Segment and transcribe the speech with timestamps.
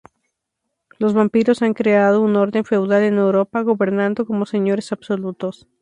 [0.97, 5.67] Los vampiros han creado un orden feudal en Europa, gobernando como señores absolutos.